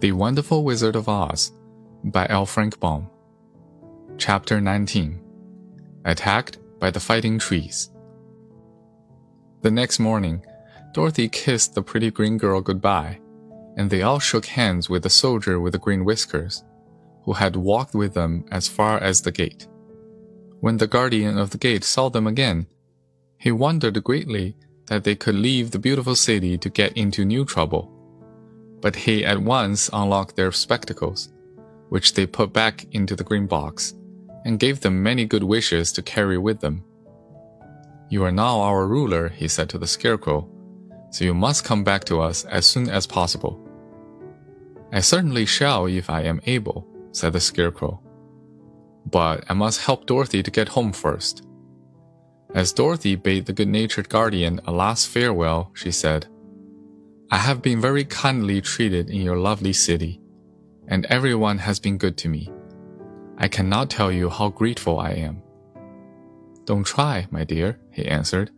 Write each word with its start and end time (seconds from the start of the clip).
The 0.00 0.12
Wonderful 0.12 0.62
Wizard 0.62 0.94
of 0.94 1.08
Oz 1.08 1.50
by 2.04 2.24
L. 2.30 2.46
Frank 2.46 2.78
Baum. 2.78 3.10
Chapter 4.16 4.60
19 4.60 5.20
Attacked 6.04 6.58
by 6.78 6.92
the 6.92 7.00
Fighting 7.00 7.36
Trees. 7.40 7.90
The 9.62 9.72
next 9.72 9.98
morning, 9.98 10.46
Dorothy 10.94 11.28
kissed 11.28 11.74
the 11.74 11.82
pretty 11.82 12.12
green 12.12 12.38
girl 12.38 12.60
goodbye, 12.60 13.18
and 13.76 13.90
they 13.90 14.02
all 14.02 14.20
shook 14.20 14.46
hands 14.46 14.88
with 14.88 15.02
the 15.02 15.10
soldier 15.10 15.58
with 15.58 15.72
the 15.72 15.80
green 15.80 16.04
whiskers, 16.04 16.62
who 17.24 17.32
had 17.32 17.56
walked 17.56 17.96
with 17.96 18.14
them 18.14 18.44
as 18.52 18.68
far 18.68 18.98
as 18.98 19.22
the 19.22 19.32
gate. 19.32 19.66
When 20.60 20.76
the 20.76 20.86
guardian 20.86 21.38
of 21.38 21.50
the 21.50 21.58
gate 21.58 21.82
saw 21.82 22.08
them 22.08 22.28
again, 22.28 22.68
he 23.36 23.50
wondered 23.50 24.04
greatly 24.04 24.54
that 24.86 25.02
they 25.02 25.16
could 25.16 25.34
leave 25.34 25.72
the 25.72 25.80
beautiful 25.80 26.14
city 26.14 26.56
to 26.56 26.70
get 26.70 26.96
into 26.96 27.24
new 27.24 27.44
trouble 27.44 27.97
but 28.80 28.94
he 28.94 29.24
at 29.24 29.40
once 29.40 29.90
unlocked 29.92 30.36
their 30.36 30.52
spectacles, 30.52 31.30
which 31.88 32.14
they 32.14 32.26
put 32.26 32.52
back 32.52 32.86
into 32.92 33.16
the 33.16 33.24
green 33.24 33.46
box, 33.46 33.94
and 34.44 34.58
gave 34.58 34.80
them 34.80 35.02
many 35.02 35.24
good 35.24 35.42
wishes 35.42 35.92
to 35.92 36.02
carry 36.02 36.38
with 36.38 36.60
them. 36.60 36.84
You 38.08 38.24
are 38.24 38.32
now 38.32 38.60
our 38.60 38.86
ruler, 38.86 39.28
he 39.28 39.48
said 39.48 39.68
to 39.70 39.78
the 39.78 39.86
Scarecrow, 39.86 40.48
so 41.10 41.24
you 41.24 41.34
must 41.34 41.64
come 41.64 41.84
back 41.84 42.04
to 42.04 42.20
us 42.20 42.44
as 42.44 42.66
soon 42.66 42.88
as 42.88 43.06
possible. 43.06 43.60
I 44.92 45.00
certainly 45.00 45.44
shall 45.44 45.86
if 45.86 46.08
I 46.08 46.22
am 46.22 46.40
able, 46.46 46.86
said 47.12 47.32
the 47.32 47.40
Scarecrow. 47.40 48.00
But 49.04 49.44
I 49.48 49.54
must 49.54 49.82
help 49.82 50.06
Dorothy 50.06 50.42
to 50.42 50.50
get 50.50 50.68
home 50.68 50.92
first. 50.92 51.46
As 52.54 52.72
Dorothy 52.72 53.14
bade 53.14 53.46
the 53.46 53.52
good 53.52 53.68
natured 53.68 54.08
guardian 54.08 54.60
a 54.66 54.72
last 54.72 55.08
farewell, 55.08 55.70
she 55.74 55.90
said, 55.90 56.26
I 57.30 57.36
have 57.36 57.60
been 57.60 57.78
very 57.78 58.06
kindly 58.06 58.62
treated 58.62 59.10
in 59.10 59.20
your 59.20 59.36
lovely 59.36 59.74
city, 59.74 60.18
and 60.86 61.04
everyone 61.10 61.58
has 61.58 61.78
been 61.78 61.98
good 61.98 62.16
to 62.18 62.28
me. 62.28 62.50
I 63.36 63.48
cannot 63.48 63.90
tell 63.90 64.10
you 64.10 64.30
how 64.30 64.48
grateful 64.48 64.98
I 64.98 65.10
am. 65.10 65.42
Don't 66.64 66.86
try, 66.86 67.26
my 67.30 67.44
dear, 67.44 67.78
he 67.92 68.06
answered. 68.06 68.50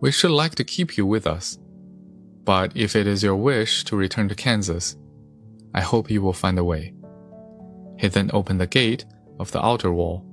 We 0.00 0.10
should 0.10 0.32
like 0.32 0.56
to 0.56 0.64
keep 0.64 0.96
you 0.96 1.06
with 1.06 1.28
us. 1.28 1.58
But 2.42 2.76
if 2.76 2.96
it 2.96 3.06
is 3.06 3.22
your 3.22 3.36
wish 3.36 3.84
to 3.84 3.96
return 3.96 4.28
to 4.30 4.34
Kansas, 4.34 4.96
I 5.72 5.80
hope 5.80 6.10
you 6.10 6.22
will 6.22 6.32
find 6.32 6.58
a 6.58 6.64
way. 6.64 6.92
He 7.98 8.08
then 8.08 8.30
opened 8.32 8.60
the 8.60 8.66
gate 8.66 9.04
of 9.38 9.52
the 9.52 9.64
outer 9.64 9.92
wall, 9.92 10.24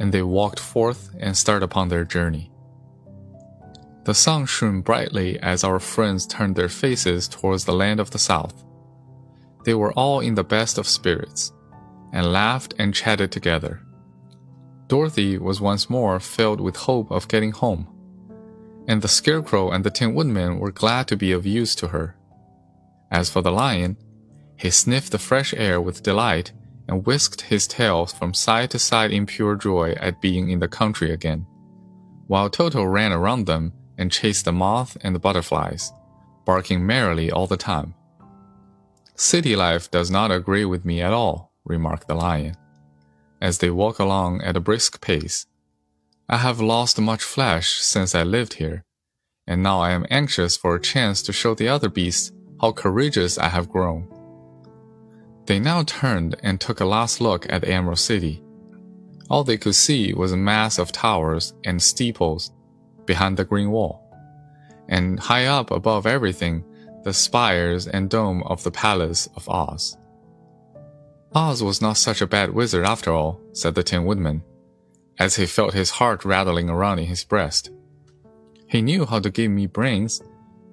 and 0.00 0.10
they 0.10 0.22
walked 0.22 0.58
forth 0.58 1.14
and 1.20 1.36
started 1.36 1.64
upon 1.64 1.90
their 1.90 2.04
journey. 2.04 2.50
The 4.06 4.14
sun 4.14 4.46
shone 4.46 4.82
brightly 4.82 5.36
as 5.40 5.64
our 5.64 5.80
friends 5.80 6.28
turned 6.28 6.54
their 6.54 6.68
faces 6.68 7.26
towards 7.26 7.64
the 7.64 7.72
land 7.72 7.98
of 7.98 8.12
the 8.12 8.20
south. 8.20 8.64
They 9.64 9.74
were 9.74 9.92
all 9.94 10.20
in 10.20 10.36
the 10.36 10.44
best 10.44 10.78
of 10.78 10.86
spirits, 10.86 11.52
and 12.12 12.32
laughed 12.32 12.72
and 12.78 12.94
chatted 12.94 13.32
together. 13.32 13.82
Dorothy 14.86 15.38
was 15.38 15.60
once 15.60 15.90
more 15.90 16.20
filled 16.20 16.60
with 16.60 16.76
hope 16.76 17.10
of 17.10 17.26
getting 17.26 17.50
home, 17.50 17.88
and 18.86 19.02
the 19.02 19.08
Scarecrow 19.08 19.72
and 19.72 19.82
the 19.82 19.90
Tin 19.90 20.14
Woodman 20.14 20.60
were 20.60 20.70
glad 20.70 21.08
to 21.08 21.16
be 21.16 21.32
of 21.32 21.44
use 21.44 21.74
to 21.74 21.88
her. 21.88 22.14
As 23.10 23.28
for 23.28 23.42
the 23.42 23.50
lion, 23.50 23.96
he 24.56 24.70
sniffed 24.70 25.10
the 25.10 25.18
fresh 25.18 25.52
air 25.52 25.80
with 25.80 26.04
delight 26.04 26.52
and 26.86 27.04
whisked 27.04 27.40
his 27.40 27.66
tail 27.66 28.06
from 28.06 28.34
side 28.34 28.70
to 28.70 28.78
side 28.78 29.10
in 29.10 29.26
pure 29.26 29.56
joy 29.56 29.96
at 29.98 30.20
being 30.20 30.48
in 30.48 30.60
the 30.60 30.68
country 30.68 31.10
again, 31.10 31.44
while 32.28 32.48
Toto 32.48 32.84
ran 32.84 33.10
around 33.10 33.46
them 33.46 33.72
and 33.98 34.12
chased 34.12 34.44
the 34.44 34.52
moth 34.52 34.96
and 35.02 35.14
the 35.14 35.18
butterflies, 35.18 35.92
barking 36.44 36.86
merrily 36.86 37.30
all 37.30 37.46
the 37.46 37.56
time. 37.56 37.94
City 39.14 39.56
life 39.56 39.90
does 39.90 40.10
not 40.10 40.30
agree 40.30 40.64
with 40.64 40.84
me 40.84 41.00
at 41.00 41.12
all, 41.12 41.52
remarked 41.64 42.06
the 42.06 42.14
lion, 42.14 42.54
as 43.40 43.58
they 43.58 43.70
walk 43.70 43.98
along 43.98 44.42
at 44.42 44.56
a 44.56 44.60
brisk 44.60 45.00
pace. 45.00 45.46
I 46.28 46.38
have 46.38 46.60
lost 46.60 47.00
much 47.00 47.22
flesh 47.22 47.78
since 47.78 48.14
I 48.14 48.22
lived 48.22 48.54
here, 48.54 48.84
and 49.46 49.62
now 49.62 49.80
I 49.80 49.92
am 49.92 50.06
anxious 50.10 50.56
for 50.56 50.74
a 50.74 50.80
chance 50.80 51.22
to 51.22 51.32
show 51.32 51.54
the 51.54 51.68
other 51.68 51.88
beasts 51.88 52.32
how 52.60 52.72
courageous 52.72 53.38
I 53.38 53.48
have 53.48 53.68
grown. 53.68 54.08
They 55.46 55.60
now 55.60 55.84
turned 55.84 56.36
and 56.42 56.60
took 56.60 56.80
a 56.80 56.84
last 56.84 57.20
look 57.20 57.46
at 57.50 57.62
the 57.62 57.70
Emerald 57.70 58.00
City. 58.00 58.42
All 59.30 59.44
they 59.44 59.56
could 59.56 59.76
see 59.76 60.12
was 60.12 60.32
a 60.32 60.36
mass 60.36 60.78
of 60.78 60.92
towers 60.92 61.54
and 61.64 61.80
steeples 61.80 62.50
behind 63.06 63.36
the 63.36 63.44
green 63.44 63.70
wall. 63.70 64.02
And 64.88 65.18
high 65.18 65.46
up 65.46 65.70
above 65.70 66.06
everything, 66.06 66.64
the 67.04 67.12
spires 67.12 67.86
and 67.86 68.10
dome 68.10 68.42
of 68.42 68.62
the 68.62 68.70
palace 68.70 69.28
of 69.36 69.48
Oz. 69.48 69.96
Oz 71.34 71.62
was 71.62 71.82
not 71.82 71.96
such 71.96 72.20
a 72.20 72.26
bad 72.26 72.50
wizard 72.50 72.84
after 72.84 73.12
all, 73.12 73.40
said 73.52 73.74
the 73.74 73.82
Tin 73.82 74.04
Woodman, 74.04 74.42
as 75.18 75.36
he 75.36 75.46
felt 75.46 75.74
his 75.74 75.90
heart 75.90 76.24
rattling 76.24 76.68
around 76.68 76.98
in 76.98 77.06
his 77.06 77.24
breast. 77.24 77.70
He 78.68 78.82
knew 78.82 79.06
how 79.06 79.20
to 79.20 79.30
give 79.30 79.50
me 79.50 79.66
brains, 79.66 80.22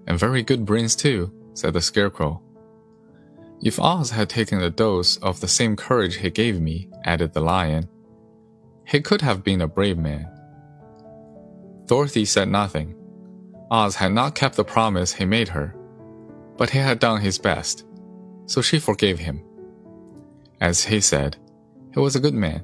and 0.07 0.17
very 0.17 0.41
good 0.41 0.65
brains 0.65 0.95
too, 0.95 1.31
said 1.53 1.73
the 1.73 1.81
Scarecrow. 1.81 2.41
If 3.61 3.79
Oz 3.79 4.09
had 4.09 4.29
taken 4.29 4.61
a 4.61 4.69
dose 4.69 5.17
of 5.17 5.39
the 5.39 5.47
same 5.47 5.75
courage 5.75 6.17
he 6.17 6.29
gave 6.29 6.59
me, 6.59 6.89
added 7.03 7.33
the 7.33 7.41
Lion, 7.41 7.87
he 8.85 9.01
could 9.01 9.21
have 9.21 9.43
been 9.43 9.61
a 9.61 9.67
brave 9.67 9.97
man. 9.97 10.27
Dorothy 11.85 12.25
said 12.25 12.47
nothing. 12.47 12.95
Oz 13.69 13.95
had 13.95 14.13
not 14.13 14.35
kept 14.35 14.55
the 14.55 14.63
promise 14.63 15.13
he 15.13 15.25
made 15.25 15.49
her, 15.49 15.75
but 16.57 16.69
he 16.69 16.79
had 16.79 16.99
done 16.99 17.21
his 17.21 17.37
best, 17.37 17.85
so 18.45 18.61
she 18.61 18.79
forgave 18.79 19.19
him. 19.19 19.43
As 20.61 20.85
he 20.85 21.01
said, 21.01 21.37
he 21.93 21.99
was 21.99 22.15
a 22.15 22.19
good 22.19 22.33
man, 22.33 22.63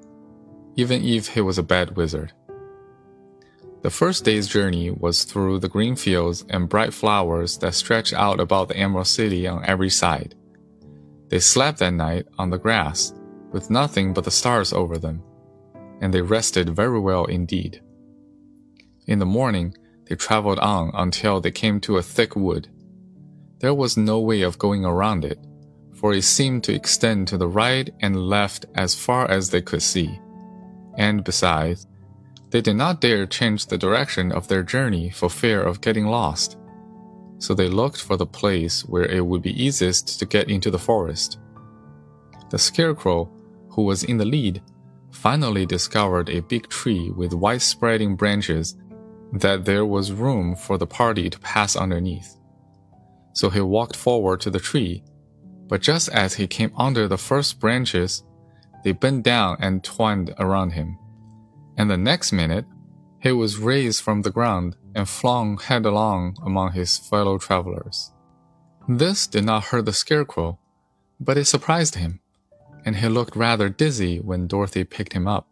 even 0.75 1.03
if 1.03 1.27
he 1.27 1.41
was 1.41 1.57
a 1.57 1.63
bad 1.63 1.97
wizard. 1.97 2.31
The 3.81 3.89
first 3.89 4.25
day's 4.25 4.47
journey 4.47 4.91
was 4.91 5.23
through 5.23 5.59
the 5.59 5.69
green 5.69 5.95
fields 5.95 6.45
and 6.49 6.69
bright 6.69 6.93
flowers 6.93 7.57
that 7.59 7.75
stretched 7.75 8.13
out 8.13 8.39
about 8.39 8.67
the 8.67 8.77
Emerald 8.77 9.07
City 9.07 9.47
on 9.47 9.65
every 9.65 9.89
side. 9.89 10.35
They 11.29 11.39
slept 11.39 11.79
that 11.79 11.93
night 11.93 12.27
on 12.37 12.49
the 12.49 12.57
grass, 12.57 13.13
with 13.51 13.69
nothing 13.69 14.13
but 14.13 14.25
the 14.25 14.31
stars 14.31 14.73
over 14.73 14.97
them, 14.97 15.23
and 16.01 16.13
they 16.13 16.21
rested 16.21 16.69
very 16.75 16.99
well 16.99 17.25
indeed. 17.25 17.81
In 19.09 19.17
the 19.17 19.25
morning, 19.25 19.73
they 20.05 20.15
traveled 20.15 20.59
on 20.59 20.91
until 20.93 21.41
they 21.41 21.49
came 21.49 21.79
to 21.79 21.97
a 21.97 22.03
thick 22.03 22.35
wood. 22.35 22.69
There 23.57 23.73
was 23.73 23.97
no 23.97 24.19
way 24.19 24.43
of 24.43 24.59
going 24.59 24.85
around 24.85 25.25
it, 25.25 25.39
for 25.95 26.13
it 26.13 26.21
seemed 26.21 26.63
to 26.65 26.75
extend 26.75 27.27
to 27.27 27.37
the 27.39 27.47
right 27.47 27.89
and 28.01 28.27
left 28.29 28.67
as 28.75 28.93
far 28.93 29.27
as 29.27 29.49
they 29.49 29.63
could 29.63 29.81
see. 29.81 30.19
And 30.95 31.23
besides, 31.23 31.87
they 32.51 32.61
did 32.61 32.75
not 32.75 33.01
dare 33.01 33.25
change 33.25 33.65
the 33.65 33.79
direction 33.79 34.31
of 34.31 34.47
their 34.47 34.61
journey 34.61 35.09
for 35.09 35.27
fear 35.27 35.59
of 35.59 35.81
getting 35.81 36.05
lost. 36.05 36.59
So 37.39 37.55
they 37.55 37.67
looked 37.67 38.03
for 38.03 38.15
the 38.15 38.27
place 38.27 38.85
where 38.85 39.07
it 39.07 39.25
would 39.25 39.41
be 39.41 39.59
easiest 39.59 40.19
to 40.19 40.27
get 40.27 40.51
into 40.51 40.69
the 40.69 40.77
forest. 40.77 41.39
The 42.51 42.59
scarecrow, 42.59 43.27
who 43.69 43.81
was 43.81 44.03
in 44.03 44.17
the 44.17 44.25
lead, 44.25 44.61
finally 45.09 45.65
discovered 45.65 46.29
a 46.29 46.41
big 46.41 46.69
tree 46.69 47.09
with 47.09 47.33
wide 47.33 47.63
spreading 47.63 48.15
branches 48.15 48.75
that 49.33 49.65
there 49.65 49.85
was 49.85 50.11
room 50.11 50.55
for 50.55 50.77
the 50.77 50.87
party 50.87 51.29
to 51.29 51.39
pass 51.39 51.75
underneath. 51.75 52.35
So 53.33 53.49
he 53.49 53.61
walked 53.61 53.95
forward 53.95 54.41
to 54.41 54.49
the 54.49 54.59
tree, 54.59 55.03
but 55.67 55.81
just 55.81 56.09
as 56.09 56.33
he 56.33 56.47
came 56.47 56.71
under 56.75 57.07
the 57.07 57.17
first 57.17 57.59
branches, 57.59 58.23
they 58.83 58.91
bent 58.91 59.23
down 59.23 59.57
and 59.59 59.83
twined 59.83 60.33
around 60.39 60.71
him. 60.71 60.97
And 61.77 61.89
the 61.89 61.97
next 61.97 62.31
minute, 62.31 62.65
he 63.21 63.31
was 63.31 63.57
raised 63.57 64.01
from 64.01 64.21
the 64.21 64.31
ground 64.31 64.75
and 64.95 65.07
flung 65.07 65.57
headlong 65.57 66.35
among 66.43 66.71
his 66.71 66.97
fellow 66.97 67.37
travelers. 67.37 68.11
This 68.87 69.27
did 69.27 69.45
not 69.45 69.65
hurt 69.65 69.85
the 69.85 69.93
scarecrow, 69.93 70.57
but 71.19 71.37
it 71.37 71.45
surprised 71.45 71.95
him, 71.95 72.21
and 72.85 72.95
he 72.95 73.07
looked 73.07 73.35
rather 73.35 73.69
dizzy 73.69 74.19
when 74.19 74.47
Dorothy 74.47 74.83
picked 74.83 75.13
him 75.13 75.27
up. 75.27 75.47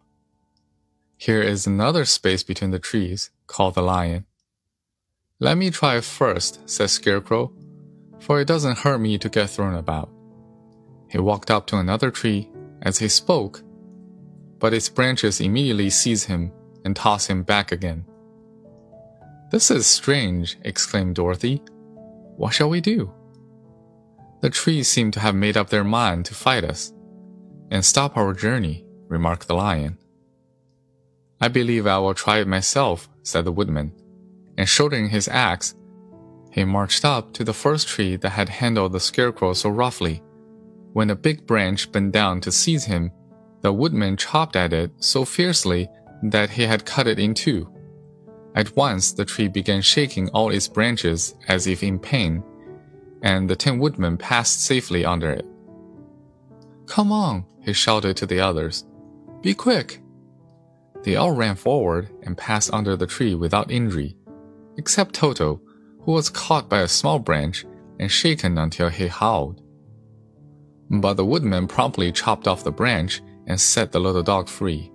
Here 1.20 1.42
is 1.42 1.66
another 1.66 2.06
space 2.06 2.44
between 2.44 2.70
the 2.70 2.78
trees, 2.80 3.32
called 3.48 3.74
the 3.74 3.82
lion. 3.82 4.26
Let 5.40 5.58
me 5.58 5.72
try 5.72 6.00
first, 6.02 6.70
said 6.70 6.92
Scarecrow, 6.92 7.52
for 8.20 8.40
it 8.40 8.48
doesn't 8.48 8.78
hurt 8.78 9.00
me 9.00 9.18
to 9.18 9.30
get 9.30 9.50
thrown 9.50 9.74
about. 9.74 10.12
He 11.10 11.18
walked 11.18 11.50
up 11.50 11.66
to 11.68 11.78
another 11.78 12.12
tree 12.12 12.52
as 12.84 13.00
he 13.00 13.08
spoke, 13.08 13.64
but 14.60 14.76
its 14.76 14.90
branches 14.90 15.42
immediately 15.42 15.90
seized 15.90 16.28
him 16.28 16.52
and 16.86 16.96
tossed 16.96 17.30
him 17.30 17.42
back 17.42 17.72
again. 17.72 18.06
This 19.52 19.72
is 19.72 19.88
strange, 19.88 20.58
exclaimed 20.64 21.16
Dorothy. 21.16 21.64
What 22.36 22.54
shall 22.54 22.70
we 22.70 22.80
do? 22.80 23.12
The 24.42 24.52
trees 24.52 24.88
seem 24.88 25.10
to 25.12 25.20
have 25.20 25.34
made 25.34 25.58
up 25.58 25.70
their 25.70 25.84
mind 25.84 26.26
to 26.26 26.36
fight 26.36 26.64
us 26.64 26.94
and 27.72 27.84
stop 27.84 28.18
our 28.18 28.34
journey, 28.34 28.86
remarked 29.08 29.48
the 29.48 29.56
lion. 29.56 29.98
I 31.40 31.48
believe 31.48 31.86
I 31.86 32.00
will 32.00 32.14
try 32.14 32.40
it 32.40 32.48
myself, 32.48 33.08
said 33.24 33.46
the 33.46 33.52
woodman, 33.52 33.94
and 34.58 34.68
shouldering 34.68 35.10
his 35.10 35.28
axe, 35.28 35.76
he 36.52 36.66
marched 36.66 37.06
up 37.06 37.34
to 37.34 37.44
the 37.44 37.54
first 37.54 37.88
tree 37.88 38.16
that 38.16 38.30
had 38.32 38.50
handled 38.50 38.92
the 38.92 39.00
scarecrow 39.00 39.54
so 39.54 39.70
roughly, 39.70 40.24
when 40.94 41.12
a 41.12 41.16
big 41.16 41.46
branch 41.46 41.92
bent 41.92 42.12
down 42.12 42.42
to 42.42 42.52
seize 42.52 42.86
him, 42.86 43.12
the 43.62 43.72
woodman 43.72 44.18
chopped 44.18 44.56
at 44.56 44.74
it 44.74 44.92
so 44.98 45.26
fiercely 45.26 45.88
that 46.24 46.50
he 46.50 46.64
had 46.64 46.86
cut 46.86 47.06
it 47.06 47.20
in 47.20 47.36
two. 47.36 47.72
At 48.56 48.76
once 48.76 49.12
the 49.12 49.26
tree 49.26 49.48
began 49.48 49.82
shaking 49.82 50.30
all 50.30 50.50
its 50.50 50.68
branches 50.68 51.36
as 51.48 51.68
if 51.68 51.84
in 51.84 52.00
pain, 52.00 52.44
and 53.22 53.48
the 53.48 53.56
Tin 53.56 53.78
Woodman 53.78 54.18
passed 54.18 54.64
safely 54.64 55.06
under 55.06 55.30
it. 55.30 55.46
Come 56.88 57.12
on, 57.12 57.46
he 57.62 57.74
shouted 57.74 58.18
to 58.18 58.26
the 58.26 58.40
others. 58.40 58.86
Be 59.42 59.54
quick! 59.54 60.02
They 61.08 61.16
all 61.16 61.32
ran 61.32 61.56
forward 61.56 62.10
and 62.24 62.38
passed 62.38 62.74
under 62.74 62.98
the 62.98 63.08
tree 63.08 63.34
without 63.34 63.72
injury, 63.72 64.18
except 64.76 65.16
Toto, 65.16 65.62
who 66.02 66.12
was 66.12 66.30
caught 66.30 66.68
by 66.68 66.82
a 66.82 66.88
small 66.90 67.18
branch 67.18 67.66
and 67.98 68.12
shaken 68.12 68.58
until 68.58 68.90
he 68.90 69.08
howled. 69.08 69.62
But 70.90 71.14
the 71.14 71.24
woodman 71.24 71.66
promptly 71.66 72.12
chopped 72.12 72.46
off 72.46 72.66
the 72.66 72.74
branch 72.74 73.22
and 73.46 73.58
set 73.58 73.94
the 73.94 74.02
little 74.02 74.22
dog 74.22 74.50
free. 74.50 74.92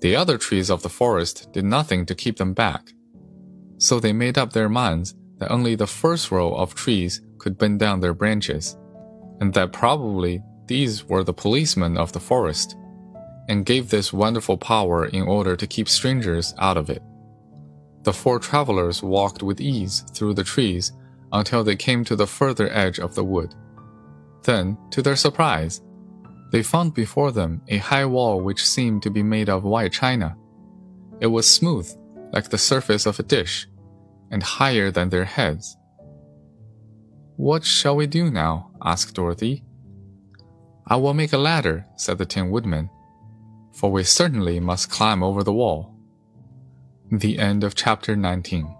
The 0.00 0.16
other 0.16 0.36
trees 0.36 0.68
of 0.68 0.82
the 0.82 0.88
forest 0.88 1.52
did 1.52 1.64
nothing 1.64 2.04
to 2.06 2.16
keep 2.16 2.38
them 2.38 2.52
back, 2.52 2.92
so 3.78 4.00
they 4.00 4.12
made 4.12 4.36
up 4.36 4.52
their 4.52 4.68
minds 4.68 5.14
that 5.38 5.52
only 5.52 5.76
the 5.76 5.86
first 5.86 6.32
row 6.32 6.52
of 6.56 6.74
trees 6.74 7.20
could 7.38 7.56
bend 7.56 7.78
down 7.78 8.00
their 8.00 8.14
branches, 8.14 8.76
and 9.38 9.54
that 9.54 9.72
probably 9.72 10.42
these 10.66 11.04
were 11.04 11.22
the 11.22 11.32
policemen 11.32 11.96
of 11.96 12.10
the 12.10 12.18
forest, 12.18 12.74
and 13.48 13.66
gave 13.66 13.88
this 13.88 14.12
wonderful 14.12 14.56
power 14.56 15.06
in 15.06 15.22
order 15.22 15.56
to 15.56 15.66
keep 15.66 15.88
strangers 15.88 16.54
out 16.58 16.76
of 16.76 16.90
it. 16.90 17.02
The 18.02 18.12
four 18.12 18.38
travelers 18.38 19.02
walked 19.02 19.42
with 19.42 19.60
ease 19.60 20.04
through 20.12 20.34
the 20.34 20.44
trees 20.44 20.92
until 21.32 21.64
they 21.64 21.76
came 21.76 22.04
to 22.04 22.16
the 22.16 22.26
further 22.26 22.68
edge 22.72 22.98
of 22.98 23.14
the 23.14 23.24
wood. 23.24 23.54
Then, 24.42 24.76
to 24.90 25.02
their 25.02 25.16
surprise, 25.16 25.80
they 26.50 26.62
found 26.62 26.94
before 26.94 27.32
them 27.32 27.62
a 27.68 27.78
high 27.78 28.04
wall 28.04 28.40
which 28.40 28.66
seemed 28.66 29.02
to 29.02 29.10
be 29.10 29.22
made 29.22 29.48
of 29.48 29.64
white 29.64 29.92
china. 29.92 30.36
It 31.20 31.28
was 31.28 31.48
smooth, 31.48 31.90
like 32.32 32.50
the 32.50 32.58
surface 32.58 33.06
of 33.06 33.18
a 33.18 33.22
dish, 33.22 33.66
and 34.30 34.42
higher 34.42 34.90
than 34.90 35.08
their 35.08 35.24
heads. 35.24 35.76
What 37.36 37.64
shall 37.64 37.96
we 37.96 38.06
do 38.06 38.30
now? 38.30 38.70
asked 38.84 39.14
Dorothy. 39.14 39.64
I 40.86 40.96
will 40.96 41.14
make 41.14 41.32
a 41.32 41.38
ladder, 41.38 41.86
said 41.96 42.18
the 42.18 42.26
Tin 42.26 42.50
Woodman, 42.50 42.90
for 43.72 43.90
we 43.90 44.04
certainly 44.04 44.60
must 44.60 44.90
climb 44.90 45.22
over 45.22 45.42
the 45.42 45.52
wall. 45.52 45.94
The 47.10 47.38
end 47.38 47.64
of 47.64 47.74
chapter 47.74 48.14
19. 48.14 48.74